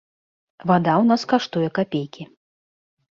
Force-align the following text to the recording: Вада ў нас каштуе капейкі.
Вада 0.69 0.93
ў 0.93 1.03
нас 1.11 1.21
каштуе 1.33 1.67
капейкі. 1.77 2.23